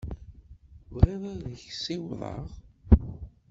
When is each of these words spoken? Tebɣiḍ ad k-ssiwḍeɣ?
Tebɣiḍ 0.79 1.23
ad 1.33 1.43
k-ssiwḍeɣ? 1.61 2.45